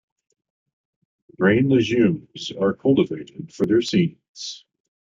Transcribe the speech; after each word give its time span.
Grain 1.39 1.69
legumes 1.69 2.51
are 2.59 2.73
cultivated 2.73 3.53
for 3.53 3.67
their 3.67 3.83
seeds. 3.83 4.65